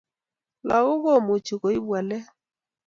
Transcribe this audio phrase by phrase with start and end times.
[0.67, 2.25] Lakok kumuchi kuip walet